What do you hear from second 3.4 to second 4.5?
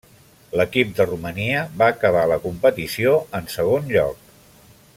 en segon lloc.